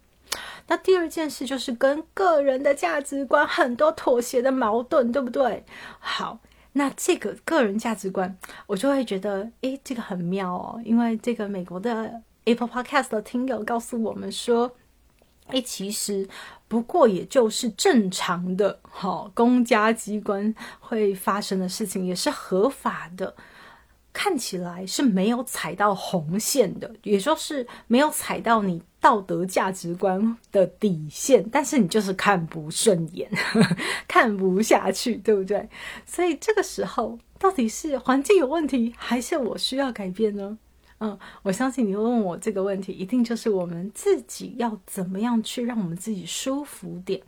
[0.68, 5.66] 那第二件事就是跟个人的价值观很多妥协的矛盾，对不对？
[5.98, 6.38] 好，
[6.72, 14.72] 那这个个人价值观，我就会觉得，诶，这个很妙哦，因为这个美国的 Apple Podcast 的听友告诉我们说，
[15.48, 16.26] 诶，其实
[16.68, 23.34] 不过也就是正常的，好，公家机关会发生的事情，也是合法的。
[24.12, 33.76] 看起来是没有踩到红线的，也就是没有踩到你道德价值观的底线，但是你就是看不顺眼呵呵，
[34.08, 35.68] 看不下去，对不对？
[36.04, 40.58] 所以这个时候，到底是环境有问题，还是我需要改变呢？
[40.98, 47.22] 嗯，我相信你问我这个问题，一定就是我们自己要怎么样去让我们自己舒服点。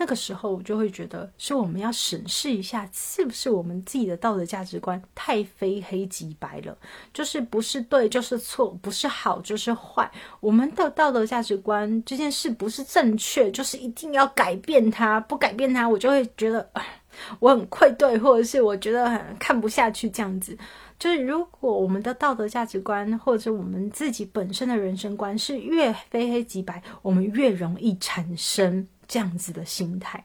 [0.00, 6.78] 那个时候，我就会觉得是我们要审视一下，是不是我们自己的道德价值观太非黑即白了，
[7.12, 10.08] 就是不是对就是错，不是好就是坏。
[10.38, 16.70] 我们的道德价值观这件事不是正确，就是一定要改变它，不改变它，我就会觉得
[17.40, 20.56] 我很愧对，或者是我觉得很看不下去这样子。
[20.96, 28.86] 就是如果我们的道德价值观，或者我们自己本身的人生观是越非黑即白，我们越容易产生。
[29.08, 30.22] 这样子的心态，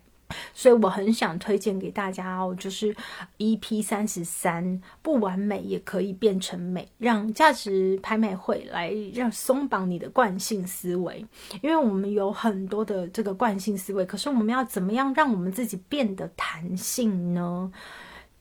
[0.54, 2.94] 所以我很想推荐给大家哦，就是
[3.38, 11.26] EP 三十三，不完美也可以变成美，让价值拍卖会来让松绑你的惯性思维，
[11.62, 17.72] 因为我们有很多的这个惯性思维，可是我们要怎么样让我们自己变得弹性呢？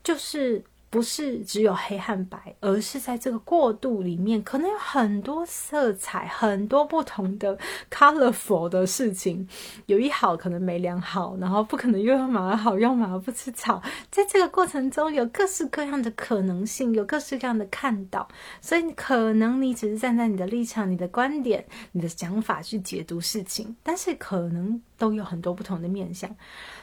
[0.02, 0.64] 就是。
[0.92, 7.56] 不是只有黑和白，而是在这个过渡里面，可能有很多色彩、很多不同的
[7.90, 9.48] colorful 的事情。
[9.86, 13.82] 有一好可能没两好，然后不可能又要马儿好，又要马儿不吃草。
[14.10, 18.28] 在这个过程中，有各式各样的可能性，有各式各样的看到。
[18.60, 26.28] 所以，可能你只是站在你的立场、你的观点、你的想法去解读事情，但是可能都有很多不同的面向。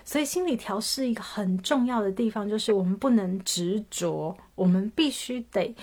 [0.03, 5.75] 所以，心理调试一个很重要的地方，就是我们不能执，着我们必须得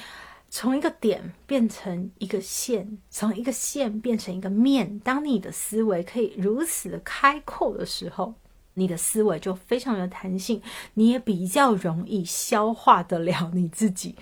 [0.49, 4.99] 从一个点变成一个线，从一个线变成一个面。
[5.01, 8.35] 当你的思维可以如此的开阔的时候，
[8.75, 10.62] 你的思维就非常有弹性，
[10.95, 14.14] 你也比较容易消化得了你自己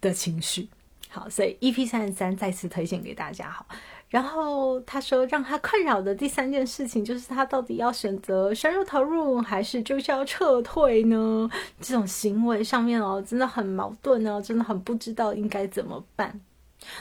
[0.00, 0.68] 的情绪。
[1.08, 3.50] 好，所以 EP 三十三再次推荐给大家。
[3.50, 3.66] 好。
[4.08, 11.50] 然后他说，让他困扰的第三件事情就是他到底要选择深入投入，还是就是要撤退呢？
[11.80, 16.40] 这种行为上面哦，真的很矛盾哦，真的很不知道应该怎么办。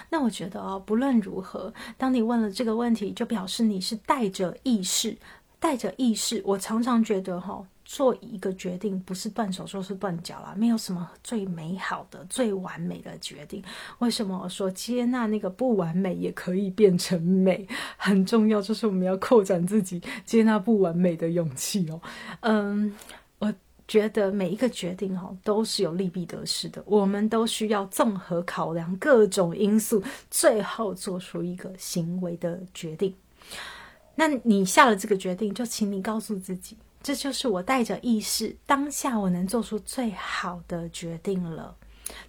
[0.09, 5.15] 那我觉得哦，不论如何，当你问了这个问题，就表示你是带着意识，
[5.59, 6.41] 带着意识。
[6.45, 7.63] 我常常觉得哈。
[7.89, 13.63] 做一个决定，不是断手就是断脚啦，没有什么最美好的、最完美的决定。
[13.99, 17.65] 为什么我说接纳那个不完美也可以变成美？
[17.95, 22.01] 很重要，就是我们要扩展自己接纳不完美的勇气哦。
[22.41, 22.93] 嗯，
[23.39, 23.53] 我
[23.87, 33.15] 觉得每一个决定哦都是有利弊得失的，我们都需要综合考量各种因素，最后做出一个行为的决定。
[34.15, 36.75] 那你下了这个决定，就请你告诉自己，
[37.07, 41.73] 这就是我带着意识当下我能做出最好的决定了。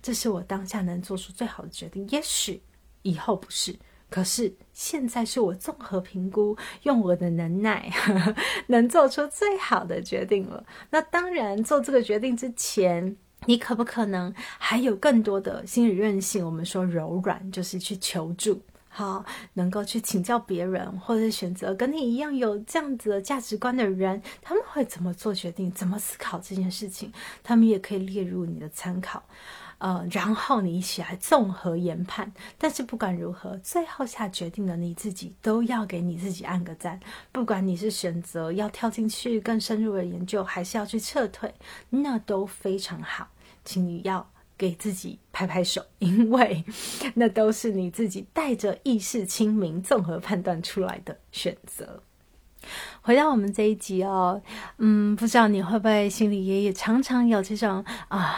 [0.01, 2.09] 这是我当下能做出最好的决定。
[2.11, 2.63] 也许
[3.03, 3.77] 以后不是，
[4.09, 7.91] 可是现在是我综合评估，用我的能耐
[8.69, 10.65] 能做出最好的决定了。
[10.91, 13.17] 那当然，做这个决定之前，
[13.47, 16.47] 你可不可能还有更多的心理韧性？
[16.47, 18.63] 我们说柔软，就是去求助。
[18.89, 19.25] 好，
[19.55, 27.13] 能够去请教别人，或者选择跟你一样有这样子的价值观的人，他们会怎么做决定，怎么思考这件事情，
[27.45, 29.23] 他们也可以列入你的参考。
[29.79, 32.33] 呃，然后你一起来综合研判。
[32.59, 36.99] 但是不管如何，最后下决定的你自己都要给你自己按个赞。
[37.31, 41.55] 不管你是选择要跳进去更深入的研究，还是要去撤退，
[41.91, 43.29] 那都非常好，
[43.65, 44.29] 请你要。
[44.59, 46.65] 给自己拍拍手， 因为
[47.15, 52.03] 那都是你自己带着意识清明、综合判断出来的选择。
[53.01, 54.43] 回到我们这一集哦，
[54.79, 58.37] 嗯，不知道你会不会心里也也常常有这种啊，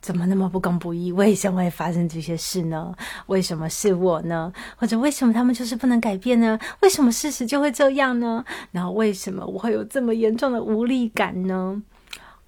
[0.00, 1.12] 怎么那么不公不义？
[1.12, 2.94] 为什么会发生这些事呢？
[3.26, 4.50] 为什么是我呢？
[4.76, 6.58] 或者为什么他们就是不能改变呢？
[6.80, 8.42] 为什么事实就会这样呢？
[8.72, 11.80] 然后为什么我会有这么严重的无力感呢？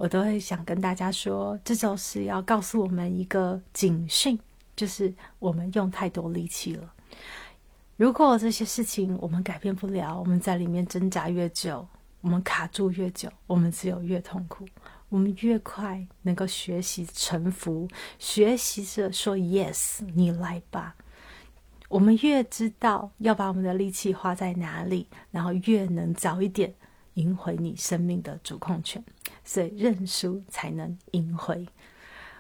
[0.01, 4.39] 我都会想跟大家说，这就是要告诉我们一个警讯，
[4.75, 6.91] 就是我们用太多力气了。
[7.99, 11.87] 如果这些事情我们改变不了，我们在里面挣扎越久，
[12.23, 14.67] 我们卡住越久，我们只有越痛苦。
[15.11, 17.87] 我们越快能够学习臣服，
[18.19, 20.97] 学习着说 “yes”，你来吧。
[21.91, 26.73] 我们越知道要把我们的力气花在哪里，然后越能早一点。
[27.15, 29.05] 赢回你生命的主控权，
[29.51, 31.67] 所以认输才能赢回。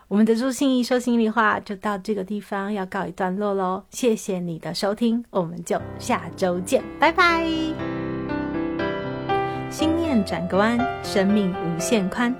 [0.06, 7.44] 我们的朱心怡说心里话就到这个地方要告一段落喽，谢谢你的收听，我们就下周见，拜拜。
[9.68, 12.32] 心念转个弯，生命无限宽。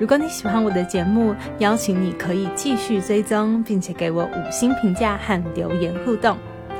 [0.00, 6.36] 如果你喜欢我的节目，邀请你可以继续追踪，并且给我五星评价和留言互动。